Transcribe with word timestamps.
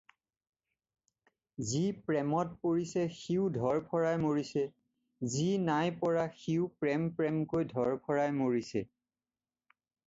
"যি 1.71 1.81
প্ৰেমত 2.07 2.55
পৰিছে 2.67 3.03
সিও 3.17 3.45
ধৰফৰাই 3.59 4.17
মৰিছে, 4.25 4.65
যি 5.35 5.47
নাই 5.69 5.95
পৰা 6.01 6.25
সিও 6.41 6.67
প্ৰেম 6.83 7.07
প্ৰেমকৈ 7.21 7.71
ধৰফৰাই 7.77 8.37
মৰিছে।" 8.43 8.87